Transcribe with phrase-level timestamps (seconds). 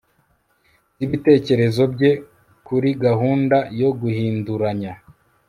[0.97, 2.11] zibitekerezo bye
[2.67, 4.93] kuri gahunda yo guhinduranya